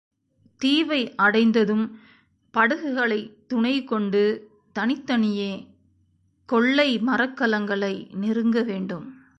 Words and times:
தீவை 0.57 1.15
அடைந்ததும், 1.15 1.99
படகுகளைத் 2.53 3.33
துணைகொண்டு 3.47 4.49
தனித்தனியே 4.73 5.67
கொள்ளை 6.45 6.99
மரக்கலங்களை 6.99 8.07
நெருங்கவேண்டும். 8.21 9.21